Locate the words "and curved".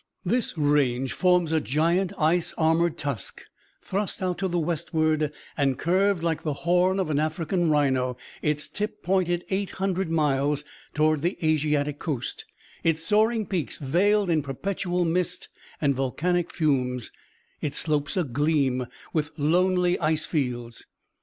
5.55-6.23